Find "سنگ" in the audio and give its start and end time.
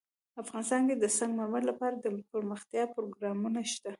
1.17-1.31